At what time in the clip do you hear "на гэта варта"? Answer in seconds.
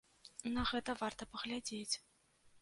0.55-1.27